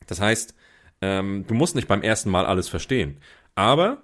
Das 0.08 0.22
heißt, 0.22 0.56
ähm, 1.02 1.46
du 1.48 1.54
musst 1.54 1.76
nicht 1.76 1.88
beim 1.88 2.02
ersten 2.02 2.30
Mal 2.30 2.46
alles 2.46 2.70
verstehen. 2.70 3.18
Aber 3.56 4.04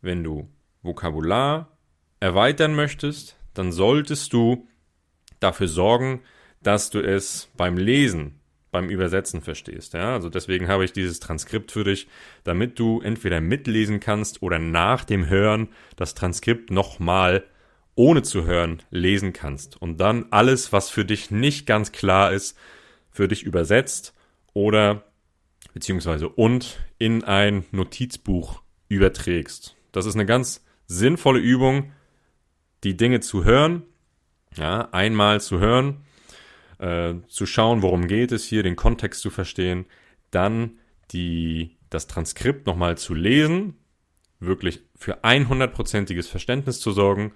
wenn 0.00 0.22
du 0.22 0.48
Vokabular 0.82 1.76
erweitern 2.20 2.74
möchtest, 2.74 3.36
dann 3.54 3.72
solltest 3.72 4.32
du 4.32 4.68
dafür 5.40 5.68
sorgen, 5.68 6.22
dass 6.62 6.90
du 6.90 7.00
es 7.00 7.48
beim 7.56 7.76
Lesen, 7.76 8.40
beim 8.70 8.88
Übersetzen 8.88 9.40
verstehst. 9.40 9.94
Ja? 9.94 10.14
Also 10.14 10.28
deswegen 10.28 10.68
habe 10.68 10.84
ich 10.84 10.92
dieses 10.92 11.20
Transkript 11.20 11.72
für 11.72 11.84
dich, 11.84 12.08
damit 12.44 12.78
du 12.78 13.00
entweder 13.00 13.40
mitlesen 13.40 14.00
kannst 14.00 14.42
oder 14.42 14.58
nach 14.58 15.04
dem 15.04 15.28
Hören 15.28 15.68
das 15.96 16.14
Transkript 16.14 16.70
nochmal 16.70 17.44
ohne 17.94 18.22
zu 18.22 18.44
hören 18.44 18.82
lesen 18.90 19.32
kannst 19.32 19.80
und 19.80 19.98
dann 19.98 20.26
alles, 20.30 20.72
was 20.72 20.90
für 20.90 21.04
dich 21.04 21.30
nicht 21.30 21.66
ganz 21.66 21.92
klar 21.92 22.32
ist, 22.32 22.56
für 23.10 23.26
dich 23.26 23.42
übersetzt 23.42 24.14
oder 24.52 25.04
beziehungsweise 25.72 26.28
und 26.28 26.78
in 26.98 27.24
ein 27.24 27.64
Notizbuch 27.70 28.60
überträgst. 28.88 29.76
Das 29.92 30.06
ist 30.06 30.14
eine 30.14 30.26
ganz 30.26 30.64
sinnvolle 30.86 31.40
Übung, 31.40 31.92
die 32.84 32.96
Dinge 32.96 33.20
zu 33.20 33.44
hören, 33.44 33.82
ja, 34.56 34.88
einmal 34.92 35.40
zu 35.40 35.58
hören 35.58 36.06
äh, 36.78 37.14
zu 37.28 37.46
schauen, 37.46 37.82
worum 37.82 38.06
geht 38.06 38.32
es 38.32 38.44
hier, 38.44 38.62
den 38.62 38.76
Kontext 38.76 39.20
zu 39.20 39.30
verstehen, 39.30 39.86
dann 40.30 40.78
die, 41.12 41.76
das 41.90 42.06
Transkript 42.06 42.66
nochmal 42.66 42.98
zu 42.98 43.14
lesen, 43.14 43.76
wirklich 44.40 44.82
für 44.94 45.24
100%iges 45.24 46.28
Verständnis 46.28 46.80
zu 46.80 46.92
sorgen 46.92 47.32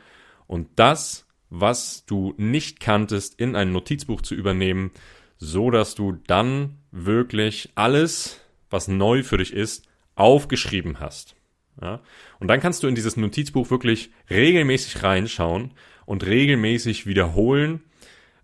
und 0.46 0.68
das, 0.76 1.26
was 1.48 2.04
du 2.06 2.34
nicht 2.36 2.80
kanntest, 2.80 3.40
in 3.40 3.56
ein 3.56 3.72
Notizbuch 3.72 4.22
zu 4.22 4.34
übernehmen, 4.34 4.90
so 5.38 5.70
dass 5.70 5.94
du 5.94 6.12
dann 6.26 6.78
wirklich 6.90 7.70
alles, 7.74 8.40
was 8.68 8.88
neu 8.88 9.22
für 9.22 9.38
dich 9.38 9.52
ist, 9.52 9.88
aufgeschrieben 10.14 11.00
hast. 11.00 11.34
Ja? 11.80 12.00
Und 12.38 12.48
dann 12.48 12.60
kannst 12.60 12.82
du 12.82 12.88
in 12.88 12.94
dieses 12.94 13.16
Notizbuch 13.16 13.70
wirklich 13.70 14.10
regelmäßig 14.28 15.02
reinschauen 15.02 15.72
und 16.06 16.26
regelmäßig 16.26 17.06
wiederholen 17.06 17.82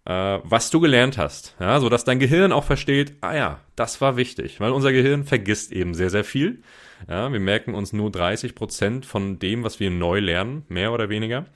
äh, 0.07 0.38
was 0.45 0.71
du 0.71 0.81
gelernt 0.81 1.19
hast, 1.19 1.57
ja, 1.59 1.81
so 1.81 1.88
dass 1.88 2.05
dein 2.05 2.21
Gehirn 2.21 2.52
auch 2.52 2.64
versteht, 2.64 3.14
ah 3.21 3.35
ja, 3.35 3.61
das 3.75 4.00
war 4.00 4.16
wichtig, 4.16 4.61
weil 4.61 4.71
unser 4.71 4.93
Gehirn 4.93 5.25
vergisst 5.25 5.73
eben 5.73 5.95
sehr, 5.95 6.11
sehr 6.11 6.25
viel. 6.25 6.62
Ja, 7.09 7.31
wir 7.31 7.40
merken 7.40 7.75
uns 7.75 7.93
nur 7.93 8.11
30 8.11 8.55
Prozent 8.55 9.05
von 9.05 9.38
dem, 9.38 9.64
was 9.64 9.81
wir 9.81 9.90
neu 9.90 10.21
lernen, 10.21 10.64
mehr 10.69 10.93
oder 10.93 11.09
weniger. 11.09 11.47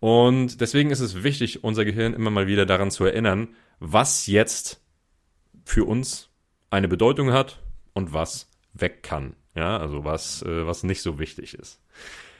Und 0.00 0.60
deswegen 0.60 0.90
ist 0.90 1.00
es 1.00 1.24
wichtig, 1.24 1.64
unser 1.64 1.84
Gehirn 1.84 2.14
immer 2.14 2.30
mal 2.30 2.46
wieder 2.46 2.66
daran 2.66 2.90
zu 2.90 3.04
erinnern, 3.04 3.48
was 3.80 4.28
jetzt 4.28 4.80
für 5.64 5.84
uns 5.84 6.30
eine 6.70 6.88
Bedeutung 6.88 7.32
hat 7.32 7.60
und 7.92 8.12
was 8.12 8.48
weg 8.72 9.02
kann. 9.02 9.34
Ja, 9.58 9.76
also 9.76 10.04
was, 10.04 10.42
äh, 10.42 10.66
was 10.68 10.84
nicht 10.84 11.02
so 11.02 11.18
wichtig 11.18 11.54
ist. 11.54 11.80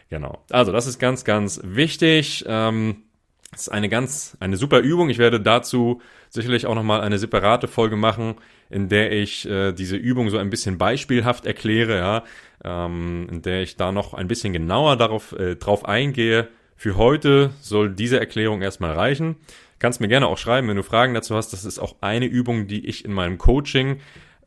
Genau. 0.08 0.44
Also 0.50 0.70
das 0.70 0.86
ist 0.86 1.00
ganz, 1.00 1.24
ganz 1.24 1.60
wichtig. 1.64 2.44
Ähm, 2.46 3.02
das 3.50 3.62
ist 3.62 3.68
eine 3.70 3.88
ganz, 3.88 4.36
eine 4.38 4.56
super 4.56 4.78
Übung. 4.78 5.10
Ich 5.10 5.18
werde 5.18 5.40
dazu 5.40 6.00
sicherlich 6.30 6.66
auch 6.66 6.76
nochmal 6.76 7.00
eine 7.00 7.18
separate 7.18 7.66
Folge 7.66 7.96
machen, 7.96 8.36
in 8.70 8.88
der 8.88 9.10
ich 9.10 9.48
äh, 9.48 9.72
diese 9.72 9.96
Übung 9.96 10.30
so 10.30 10.38
ein 10.38 10.48
bisschen 10.48 10.78
beispielhaft 10.78 11.44
erkläre, 11.44 11.96
ja, 11.96 12.24
ähm, 12.62 13.26
in 13.32 13.42
der 13.42 13.62
ich 13.62 13.76
da 13.76 13.90
noch 13.90 14.14
ein 14.14 14.28
bisschen 14.28 14.52
genauer 14.52 14.96
darauf 14.96 15.32
äh, 15.32 15.56
drauf 15.56 15.86
eingehe. 15.86 16.46
Für 16.76 16.96
heute 16.96 17.50
soll 17.60 17.90
diese 17.90 18.20
Erklärung 18.20 18.62
erstmal 18.62 18.92
reichen. 18.92 19.34
Kannst 19.80 20.00
mir 20.00 20.08
gerne 20.08 20.28
auch 20.28 20.38
schreiben, 20.38 20.68
wenn 20.68 20.76
du 20.76 20.84
Fragen 20.84 21.14
dazu 21.14 21.34
hast. 21.34 21.52
Das 21.52 21.64
ist 21.64 21.80
auch 21.80 21.96
eine 22.00 22.26
Übung, 22.26 22.68
die 22.68 22.86
ich 22.86 23.04
in 23.04 23.12
meinem 23.12 23.38
Coaching 23.38 23.98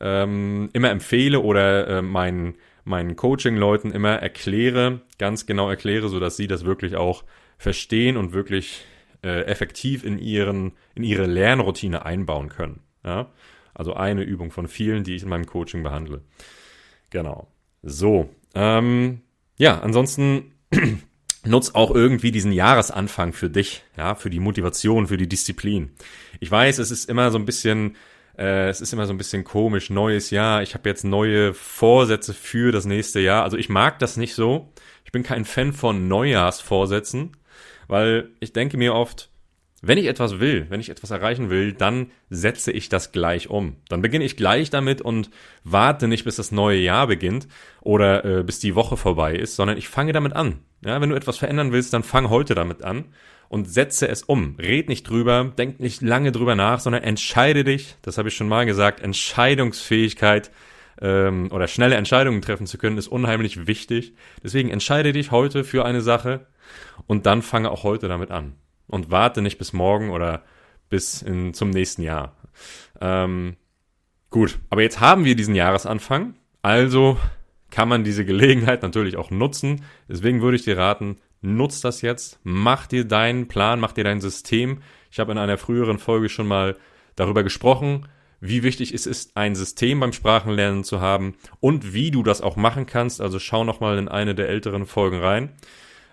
ähm, 0.01 0.69
immer 0.73 0.89
empfehle 0.89 1.39
oder 1.39 1.87
äh, 1.87 2.01
meinen 2.01 2.55
meinen 2.83 3.15
Coaching-Leuten 3.15 3.91
immer 3.91 4.15
erkläre, 4.15 5.01
ganz 5.19 5.45
genau 5.45 5.69
erkläre, 5.69 6.09
so 6.09 6.19
dass 6.19 6.35
sie 6.35 6.47
das 6.47 6.65
wirklich 6.65 6.95
auch 6.95 7.23
verstehen 7.59 8.17
und 8.17 8.33
wirklich 8.33 8.83
äh, 9.23 9.43
effektiv 9.43 10.03
in 10.03 10.17
ihren 10.17 10.73
in 10.95 11.03
ihre 11.03 11.27
Lernroutine 11.27 12.05
einbauen 12.05 12.49
können. 12.49 12.81
Ja? 13.05 13.29
Also 13.73 13.93
eine 13.93 14.23
Übung 14.23 14.51
von 14.51 14.67
vielen, 14.67 15.03
die 15.03 15.15
ich 15.15 15.23
in 15.23 15.29
meinem 15.29 15.45
Coaching 15.45 15.83
behandle. 15.83 16.21
Genau. 17.11 17.47
So. 17.83 18.29
Ähm, 18.55 19.21
ja, 19.57 19.79
ansonsten 19.79 20.53
nutz 21.45 21.71
auch 21.71 21.91
irgendwie 21.93 22.31
diesen 22.31 22.51
Jahresanfang 22.51 23.33
für 23.33 23.49
dich, 23.49 23.83
ja, 23.97 24.15
für 24.15 24.29
die 24.29 24.39
Motivation, 24.39 25.07
für 25.07 25.17
die 25.17 25.29
Disziplin. 25.29 25.91
Ich 26.39 26.49
weiß, 26.49 26.79
es 26.79 26.91
ist 26.91 27.09
immer 27.09 27.31
so 27.31 27.37
ein 27.37 27.45
bisschen, 27.45 27.95
äh, 28.37 28.69
es 28.69 28.81
ist 28.81 28.93
immer 28.93 29.05
so 29.05 29.13
ein 29.13 29.17
bisschen 29.17 29.43
komisch, 29.43 29.89
neues 29.89 30.29
Jahr, 30.29 30.61
ich 30.61 30.73
habe 30.73 30.87
jetzt 30.89 31.03
neue 31.03 31.53
Vorsätze 31.53 32.33
für 32.33 32.71
das 32.71 32.85
nächste 32.85 33.19
Jahr. 33.19 33.43
Also 33.43 33.57
ich 33.57 33.69
mag 33.69 33.99
das 33.99 34.17
nicht 34.17 34.35
so. 34.35 34.71
Ich 35.05 35.11
bin 35.11 35.23
kein 35.23 35.45
Fan 35.45 35.73
von 35.73 36.07
Neujahrsvorsätzen, 36.07 37.37
weil 37.87 38.29
ich 38.39 38.53
denke 38.53 38.77
mir 38.77 38.93
oft, 38.93 39.29
wenn 39.83 39.97
ich 39.97 40.05
etwas 40.05 40.39
will, 40.39 40.67
wenn 40.69 40.79
ich 40.79 40.89
etwas 40.89 41.09
erreichen 41.09 41.49
will, 41.49 41.73
dann 41.73 42.11
setze 42.29 42.71
ich 42.71 42.87
das 42.87 43.11
gleich 43.11 43.49
um. 43.49 43.77
Dann 43.89 44.03
beginne 44.03 44.23
ich 44.23 44.37
gleich 44.37 44.69
damit 44.69 45.01
und 45.01 45.31
warte 45.63 46.07
nicht, 46.07 46.23
bis 46.23 46.35
das 46.35 46.51
neue 46.51 46.77
Jahr 46.77 47.07
beginnt 47.07 47.47
oder 47.81 48.23
äh, 48.23 48.43
bis 48.43 48.59
die 48.59 48.75
Woche 48.75 48.95
vorbei 48.95 49.35
ist, 49.35 49.55
sondern 49.55 49.77
ich 49.77 49.87
fange 49.87 50.13
damit 50.13 50.33
an. 50.33 50.59
Ja, 50.85 51.01
wenn 51.01 51.09
du 51.09 51.15
etwas 51.15 51.37
verändern 51.37 51.71
willst, 51.71 51.93
dann 51.93 52.03
fang 52.03 52.29
heute 52.29 52.53
damit 52.53 52.83
an 52.83 53.05
und 53.51 53.69
setze 53.69 54.07
es 54.07 54.23
um. 54.23 54.55
Red 54.57 54.87
nicht 54.87 55.09
drüber, 55.09 55.51
denk 55.57 55.81
nicht 55.81 56.01
lange 56.01 56.31
drüber 56.31 56.55
nach, 56.55 56.79
sondern 56.79 57.03
entscheide 57.03 57.65
dich, 57.65 57.97
das 58.01 58.17
habe 58.17 58.29
ich 58.29 58.35
schon 58.35 58.47
mal 58.47 58.65
gesagt, 58.65 59.01
Entscheidungsfähigkeit 59.01 60.51
ähm, 61.01 61.49
oder 61.51 61.67
schnelle 61.67 61.95
Entscheidungen 61.95 62.41
treffen 62.41 62.65
zu 62.65 62.77
können, 62.77 62.97
ist 62.97 63.09
unheimlich 63.09 63.67
wichtig. 63.67 64.13
Deswegen 64.41 64.69
entscheide 64.69 65.11
dich 65.11 65.31
heute 65.31 65.65
für 65.65 65.83
eine 65.83 65.99
Sache 65.99 66.47
und 67.07 67.25
dann 67.25 67.41
fange 67.41 67.71
auch 67.71 67.83
heute 67.83 68.07
damit 68.07 68.31
an. 68.31 68.53
Und 68.87 69.11
warte 69.11 69.41
nicht 69.41 69.57
bis 69.57 69.73
morgen 69.73 70.11
oder 70.11 70.43
bis 70.89 71.21
in, 71.21 71.53
zum 71.53 71.71
nächsten 71.71 72.03
Jahr. 72.03 72.37
Ähm, 73.01 73.57
gut, 74.29 74.59
aber 74.69 74.81
jetzt 74.81 75.01
haben 75.01 75.25
wir 75.25 75.35
diesen 75.35 75.55
Jahresanfang, 75.55 76.35
also 76.61 77.17
kann 77.69 77.89
man 77.89 78.05
diese 78.05 78.23
Gelegenheit 78.23 78.81
natürlich 78.81 79.17
auch 79.17 79.29
nutzen. 79.29 79.83
Deswegen 80.07 80.41
würde 80.41 80.55
ich 80.55 80.63
dir 80.63 80.77
raten, 80.77 81.17
nutz 81.41 81.81
das 81.81 82.01
jetzt, 82.01 82.39
mach 82.43 82.87
dir 82.87 83.05
deinen 83.05 83.47
Plan, 83.47 83.79
mach 83.79 83.91
dir 83.91 84.03
dein 84.03 84.21
System. 84.21 84.81
Ich 85.11 85.19
habe 85.19 85.31
in 85.31 85.37
einer 85.37 85.57
früheren 85.57 85.99
Folge 85.99 86.29
schon 86.29 86.47
mal 86.47 86.77
darüber 87.15 87.43
gesprochen, 87.43 88.07
wie 88.39 88.63
wichtig 88.63 88.93
es 88.93 89.05
ist, 89.05 89.37
ein 89.37 89.53
System 89.55 89.99
beim 89.99 90.13
Sprachenlernen 90.13 90.83
zu 90.83 90.99
haben 90.99 91.35
und 91.59 91.93
wie 91.93 92.09
du 92.09 92.23
das 92.23 92.41
auch 92.41 92.55
machen 92.55 92.85
kannst. 92.85 93.21
Also 93.21 93.37
schau 93.37 93.63
nochmal 93.63 93.97
in 93.97 94.07
eine 94.07 94.33
der 94.33 94.49
älteren 94.49 94.85
Folgen 94.85 95.19
rein 95.19 95.49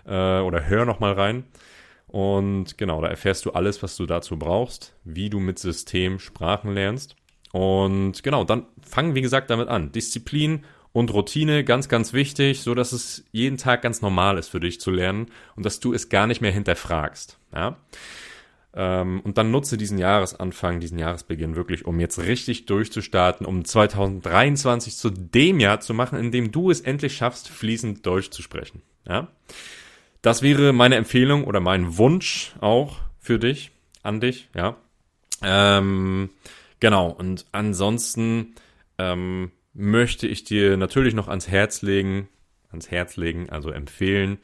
äh, 0.05 0.39
oder 0.39 0.67
hör 0.67 0.85
nochmal 0.85 1.13
rein. 1.13 1.45
Und 2.07 2.77
genau, 2.77 3.01
da 3.01 3.07
erfährst 3.07 3.45
du 3.45 3.51
alles, 3.51 3.83
was 3.83 3.95
du 3.95 4.05
dazu 4.05 4.37
brauchst, 4.37 4.95
wie 5.03 5.29
du 5.29 5.39
mit 5.39 5.59
System 5.59 6.19
Sprachen 6.19 6.73
lernst. 6.73 7.15
Und 7.51 8.23
genau, 8.23 8.43
dann 8.43 8.65
fang 8.81 9.15
wie 9.15 9.21
gesagt 9.21 9.49
damit 9.49 9.67
an. 9.67 9.91
Disziplin 9.91 10.63
und 10.91 11.13
Routine 11.13 11.63
ganz, 11.63 11.89
ganz 11.89 12.13
wichtig, 12.13 12.61
so 12.61 12.73
dass 12.73 12.91
es 12.91 13.23
jeden 13.31 13.57
Tag 13.57 13.81
ganz 13.81 14.01
normal 14.01 14.37
ist 14.37 14.49
für 14.49 14.59
dich 14.59 14.79
zu 14.79 14.91
lernen 14.91 15.27
und 15.55 15.65
dass 15.65 15.79
du 15.79 15.93
es 15.93 16.09
gar 16.09 16.27
nicht 16.27 16.41
mehr 16.41 16.51
hinterfragst. 16.51 17.37
Ja? 17.53 17.77
Ähm, 18.73 19.21
und 19.21 19.37
dann 19.37 19.51
nutze 19.51 19.77
diesen 19.77 19.97
Jahresanfang, 19.97 20.79
diesen 20.79 20.99
Jahresbeginn 20.99 21.55
wirklich, 21.55 21.85
um 21.85 21.99
jetzt 21.99 22.19
richtig 22.19 22.65
durchzustarten, 22.65 23.45
um 23.45 23.65
2023 23.65 24.95
zu 24.95 25.09
dem 25.09 25.59
Jahr 25.59 25.79
zu 25.79 25.93
machen, 25.93 26.19
in 26.19 26.31
dem 26.31 26.51
du 26.51 26.71
es 26.71 26.81
endlich 26.81 27.15
schaffst, 27.15 27.49
fließend 27.49 28.05
Deutsch 28.05 28.29
zu 28.29 28.41
sprechen. 28.41 28.81
Ja? 29.07 29.27
Das 30.21 30.41
wäre 30.41 30.73
meine 30.73 30.95
Empfehlung 30.95 31.45
oder 31.45 31.59
mein 31.59 31.97
Wunsch 31.97 32.55
auch 32.61 32.97
für 33.19 33.39
dich, 33.39 33.71
an 34.03 34.19
dich, 34.19 34.49
ja. 34.55 34.75
Ähm, 35.41 36.29
genau, 36.79 37.09
und 37.09 37.45
ansonsten 37.51 38.55
ähm, 38.97 39.51
möchte 39.79 40.27
ich 40.27 40.43
dir 40.43 40.75
natürlich 40.75 41.13
noch 41.13 41.29
ans 41.29 41.47
Herz 41.47 41.81
legen, 41.81 42.27
ans 42.69 42.91
Herz 42.91 43.15
legen, 43.15 43.49
also 43.49 43.71
empfehlen 43.71 44.39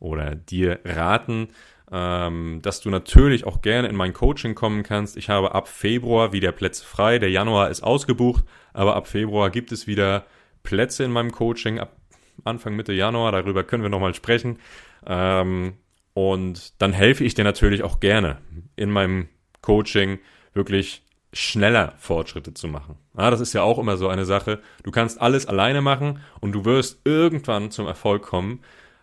oder 0.00 0.34
dir 0.34 0.80
raten, 0.84 1.48
ähm, 1.92 2.58
dass 2.62 2.80
du 2.80 2.90
natürlich 2.90 3.46
auch 3.46 3.62
gerne 3.62 3.88
in 3.88 3.94
mein 3.94 4.12
Coaching 4.12 4.56
kommen 4.56 4.82
kannst. 4.82 5.16
Ich 5.16 5.28
habe 5.28 5.54
ab 5.54 5.68
Februar 5.68 6.32
wieder 6.32 6.50
Plätze 6.50 6.84
frei. 6.84 7.20
Der 7.20 7.30
Januar 7.30 7.70
ist 7.70 7.82
ausgebucht, 7.82 8.44
aber 8.72 8.96
ab 8.96 9.06
Februar 9.06 9.50
gibt 9.50 9.70
es 9.70 9.86
wieder 9.86 10.26
Plätze 10.64 11.04
in 11.04 11.12
meinem 11.12 11.30
Coaching. 11.30 11.78
Ab 11.78 11.96
Anfang 12.44 12.74
Mitte 12.74 12.92
Januar, 12.92 13.30
darüber 13.30 13.62
können 13.62 13.84
wir 13.84 13.90
nochmal 13.90 14.14
sprechen. 14.14 14.58
Ähm, 15.06 15.74
und 16.14 16.80
dann 16.82 16.92
helfe 16.92 17.22
ich 17.22 17.34
dir 17.34 17.44
natürlich 17.44 17.84
auch 17.84 18.00
gerne 18.00 18.38
in 18.74 18.90
meinem 18.90 19.28
Coaching 19.62 20.18
wirklich 20.52 21.04
schneller 21.32 21.94
Fortschritte 21.98 22.54
zu 22.54 22.68
machen. 22.68 22.96
Ja, 23.16 23.30
das 23.30 23.40
ist 23.40 23.52
ja 23.52 23.62
auch 23.62 23.78
immer 23.78 23.96
so 23.96 24.08
eine 24.08 24.24
Sache. 24.24 24.60
Du 24.82 24.90
kannst 24.90 25.20
alles 25.20 25.46
alleine 25.46 25.80
machen 25.80 26.20
und 26.40 26.52
du 26.52 26.64
wirst 26.64 27.00
irgendwann 27.04 27.70
zum 27.70 27.86
Erfolg 27.86 28.22
kommen, 28.22 28.60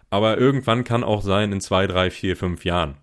aber 0.10 0.38
irgendwann 0.38 0.84
kann 0.84 1.03
auch 1.03 1.22
sein 1.22 1.51
in 1.51 1.62
zwei, 1.62 1.88
drei, 1.88 2.12
vier, 2.12 2.36
fünf 2.36 2.65
Jahren. 2.65 2.96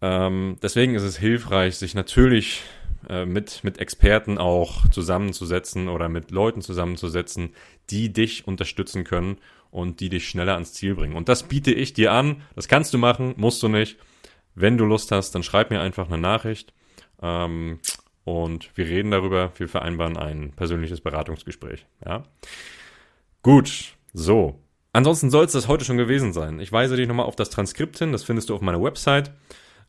Ähm, 0.00 0.58
deswegen 0.62 0.94
ist 0.94 1.02
es 1.02 1.18
hilfreich, 1.18 1.76
sich 1.76 1.94
natürlich 1.94 2.62
äh, 3.08 3.24
mit, 3.24 3.64
mit 3.64 3.78
Experten 3.78 4.38
auch 4.38 4.88
zusammenzusetzen 4.90 5.88
oder 5.88 6.08
mit 6.08 6.30
Leuten 6.30 6.60
zusammenzusetzen, 6.62 7.54
die 7.90 8.12
dich 8.12 8.46
unterstützen 8.46 9.04
können 9.04 9.38
und 9.70 10.00
die 10.00 10.08
dich 10.08 10.28
schneller 10.28 10.54
ans 10.54 10.72
Ziel 10.72 10.94
bringen. 10.94 11.16
Und 11.16 11.28
das 11.28 11.44
biete 11.44 11.72
ich 11.72 11.94
dir 11.94 12.12
an. 12.12 12.42
Das 12.54 12.68
kannst 12.68 12.92
du 12.94 12.98
machen, 12.98 13.34
musst 13.36 13.62
du 13.62 13.68
nicht. 13.68 13.96
Wenn 14.54 14.76
du 14.76 14.84
Lust 14.84 15.12
hast, 15.12 15.34
dann 15.34 15.42
schreib 15.42 15.70
mir 15.70 15.80
einfach 15.80 16.08
eine 16.08 16.18
Nachricht. 16.18 16.72
Ähm, 17.22 17.78
und 18.28 18.70
wir 18.76 18.86
reden 18.86 19.10
darüber. 19.10 19.52
Wir 19.56 19.68
vereinbaren 19.68 20.18
ein 20.18 20.52
persönliches 20.52 21.00
Beratungsgespräch. 21.00 21.86
Ja. 22.04 22.24
Gut. 23.42 23.94
So. 24.12 24.60
Ansonsten 24.92 25.30
soll 25.30 25.46
es 25.46 25.52
das 25.52 25.68
heute 25.68 25.86
schon 25.86 25.96
gewesen 25.96 26.34
sein. 26.34 26.60
Ich 26.60 26.70
weise 26.70 26.96
dich 26.96 27.08
nochmal 27.08 27.26
auf 27.26 27.36
das 27.36 27.48
Transkript 27.48 27.98
hin. 27.98 28.12
Das 28.12 28.24
findest 28.24 28.50
du 28.50 28.54
auf 28.54 28.60
meiner 28.60 28.82
Website. 28.82 29.32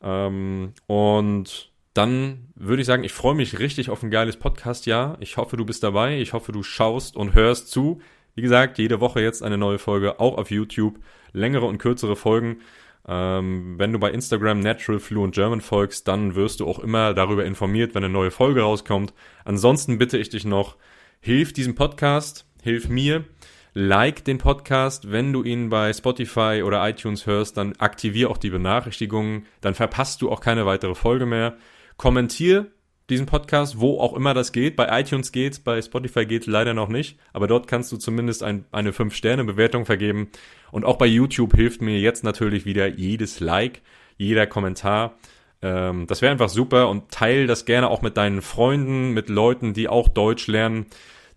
Ähm, 0.01 0.73
und 0.87 1.71
dann 1.93 2.47
würde 2.55 2.81
ich 2.81 2.87
sagen, 2.87 3.03
ich 3.03 3.11
freue 3.11 3.35
mich 3.35 3.59
richtig 3.59 3.89
auf 3.89 4.03
ein 4.03 4.11
geiles 4.11 4.37
Podcast-Jahr. 4.37 5.17
Ich 5.19 5.35
hoffe, 5.35 5.57
du 5.57 5.65
bist 5.65 5.83
dabei. 5.83 6.19
Ich 6.19 6.31
hoffe, 6.31 6.53
du 6.53 6.63
schaust 6.63 7.17
und 7.17 7.33
hörst 7.33 7.69
zu. 7.69 7.99
Wie 8.35 8.41
gesagt, 8.41 8.77
jede 8.77 9.01
Woche 9.01 9.21
jetzt 9.21 9.43
eine 9.43 9.57
neue 9.57 9.79
Folge, 9.79 10.19
auch 10.19 10.37
auf 10.37 10.49
YouTube. 10.49 10.99
Längere 11.33 11.65
und 11.65 11.77
kürzere 11.77 12.15
Folgen. 12.15 12.59
Ähm, 13.07 13.75
wenn 13.77 13.93
du 13.93 13.99
bei 13.99 14.11
Instagram 14.11 14.59
Natural 14.59 14.99
Fluent 14.99 15.33
German 15.33 15.61
folgst, 15.61 16.07
dann 16.07 16.35
wirst 16.35 16.59
du 16.59 16.67
auch 16.67 16.79
immer 16.79 17.13
darüber 17.13 17.45
informiert, 17.45 17.95
wenn 17.95 18.03
eine 18.03 18.13
neue 18.13 18.31
Folge 18.31 18.61
rauskommt. 18.61 19.13
Ansonsten 19.45 19.97
bitte 19.97 20.17
ich 20.17 20.29
dich 20.29 20.45
noch, 20.45 20.77
hilf 21.19 21.53
diesem 21.53 21.75
Podcast, 21.75 22.45
hilf 22.61 22.89
mir, 22.89 23.25
like 23.73 24.25
den 24.25 24.37
Podcast. 24.37 25.11
Wenn 25.11 25.33
du 25.33 25.43
ihn 25.43 25.69
bei 25.69 25.93
Spotify 25.93 26.61
oder 26.65 26.87
iTunes 26.87 27.25
hörst, 27.25 27.57
dann 27.57 27.75
aktivier 27.77 28.29
auch 28.29 28.37
die 28.37 28.49
Benachrichtigungen, 28.49 29.45
dann 29.61 29.75
verpasst 29.75 30.21
du 30.21 30.29
auch 30.29 30.41
keine 30.41 30.65
weitere 30.65 30.95
Folge 30.95 31.25
mehr. 31.25 31.57
Kommentier 31.97 32.67
diesen 33.09 33.25
Podcast, 33.25 33.79
wo 33.79 33.99
auch 33.99 34.13
immer 34.13 34.33
das 34.33 34.51
geht. 34.51 34.75
Bei 34.75 34.99
iTunes 34.99 35.31
geht's, 35.31 35.59
bei 35.59 35.81
Spotify 35.81 36.25
geht's 36.25 36.47
leider 36.47 36.73
noch 36.73 36.89
nicht, 36.89 37.17
aber 37.33 37.47
dort 37.47 37.67
kannst 37.67 37.91
du 37.91 37.97
zumindest 37.97 38.43
ein, 38.43 38.65
eine 38.71 38.91
5-Sterne-Bewertung 38.91 39.85
vergeben. 39.85 40.29
Und 40.71 40.85
auch 40.85 40.97
bei 40.97 41.07
YouTube 41.07 41.55
hilft 41.55 41.81
mir 41.81 41.99
jetzt 41.99 42.23
natürlich 42.23 42.65
wieder 42.65 42.87
jedes 42.87 43.39
Like, 43.39 43.81
jeder 44.17 44.47
Kommentar. 44.47 45.17
Ähm, 45.61 46.07
das 46.07 46.21
wäre 46.21 46.31
einfach 46.31 46.49
super 46.49 46.89
und 46.89 47.11
teil 47.11 47.47
das 47.47 47.65
gerne 47.65 47.89
auch 47.89 48.01
mit 48.01 48.17
deinen 48.17 48.41
Freunden, 48.41 49.11
mit 49.11 49.29
Leuten, 49.29 49.73
die 49.73 49.89
auch 49.89 50.07
Deutsch 50.07 50.47
lernen. 50.47 50.85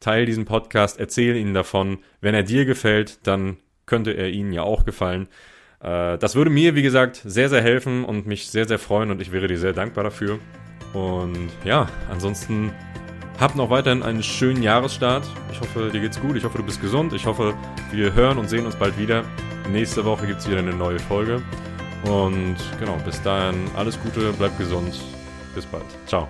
Teil 0.01 0.27
diesen 0.27 0.45
Podcast, 0.45 0.99
erzähl 0.99 1.37
ihnen 1.37 1.55
davon. 1.55 1.99
Wenn 2.21 2.35
er 2.35 2.43
dir 2.43 2.65
gefällt, 2.65 3.27
dann 3.27 3.57
könnte 3.87 4.13
er 4.13 4.31
ihnen 4.31 4.53
ja 4.53 4.63
auch 4.63 4.85
gefallen. 4.85 5.29
Äh, 5.81 6.19
das 6.19 6.35
würde 6.35 6.51
mir, 6.51 6.75
wie 6.75 6.83
gesagt, 6.83 7.23
sehr, 7.25 7.49
sehr 7.49 7.63
helfen 7.63 8.05
und 8.05 8.27
mich 8.27 8.49
sehr, 8.49 8.67
sehr 8.67 8.79
freuen 8.79 9.11
und 9.11 9.21
ich 9.21 9.33
wäre 9.33 9.49
dir 9.49 9.59
sehr 9.59 9.73
dankbar 9.73 10.05
dafür. 10.05 10.39
Und 10.93 11.51
ja, 11.65 11.89
ansonsten 12.11 12.73
hab 13.41 13.55
noch 13.55 13.71
weiterhin 13.71 14.03
einen 14.03 14.23
schönen 14.23 14.63
Jahresstart. 14.63 15.27
Ich 15.51 15.61
hoffe, 15.61 15.91
dir 15.91 16.01
geht's 16.01 16.21
gut. 16.21 16.37
Ich 16.37 16.45
hoffe, 16.45 16.59
du 16.59 16.65
bist 16.65 16.81
gesund. 16.81 17.13
Ich 17.13 17.27
hoffe, 17.27 17.55
wir 17.91 18.15
hören 18.15 18.39
und 18.39 18.49
sehen 18.49 18.67
uns 18.67 18.77
bald 18.77 18.99
wieder. 18.99 19.25
Nächste 19.71 20.05
Woche 20.05 20.27
gibt's 20.27 20.49
wieder 20.49 20.59
eine 20.59 20.75
neue 20.75 20.99
Folge. 20.99 21.43
Und 22.05 22.57
genau, 22.79 22.97
bis 23.05 23.23
dahin 23.23 23.71
alles 23.77 24.01
Gute, 24.03 24.33
bleib 24.39 24.57
gesund. 24.59 25.01
Bis 25.55 25.67
bald. 25.67 25.85
Ciao. 26.07 26.29